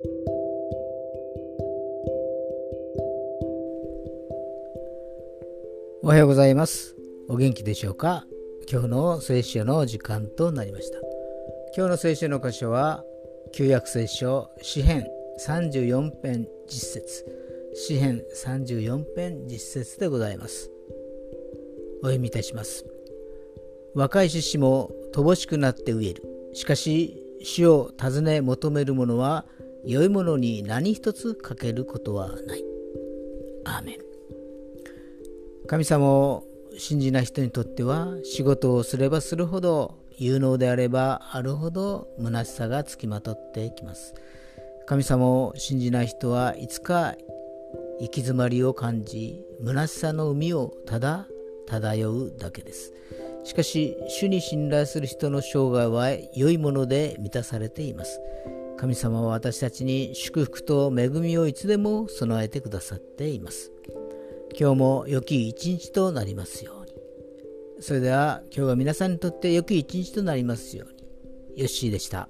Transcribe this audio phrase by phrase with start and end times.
[0.00, 0.04] お
[6.06, 6.94] はようございます。
[7.28, 8.24] お元気でしょうか？
[8.70, 11.00] 今日の聖書の時間となりました。
[11.76, 13.02] 今日の聖書の箇所は
[13.52, 15.04] 旧約聖書詩編
[15.44, 17.26] 34編実節。
[17.74, 20.70] 詩編34編実節でございます。
[22.02, 22.84] お読みいたします。
[23.94, 26.22] 若い獅子も乏しくなって飢える。
[26.52, 29.44] しかし主を尋ね求める者は
[29.84, 32.64] 良いものに何一つ欠けることはない。
[33.64, 33.98] アーメン。
[35.66, 36.44] 神様を
[36.76, 44.14] 信じない人にとっては仕事をすればするほど有能であればあるほど虚しさがつきまとってきます。
[44.86, 47.14] 神様を信じない人はいつか
[48.00, 51.26] 行き詰まりを感じ虚しさの海をただ
[51.66, 52.92] 漂うだけです。
[53.44, 58.20] しかし主に信頼する人の生涯は良いもので満たされています。
[58.78, 63.72] 神様は私たちに祝福と恵みをいつでも備えてくださっています
[64.58, 66.92] 今日も良き一日となりますように。
[67.80, 71.04] それでは今日は皆さんにとって良き一日となりますように。
[71.56, 72.28] ヨッシーでした。